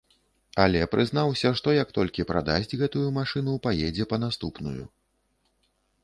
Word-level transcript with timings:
Але 0.61 0.79
прызнаўся, 0.93 1.49
што 1.59 1.67
як 1.75 1.91
толькі 1.97 2.25
прадасць 2.31 2.73
гэтую 2.81 3.03
машыну, 3.17 3.53
паедзе 3.67 4.07
па 4.15 4.19
наступную. 4.25 4.83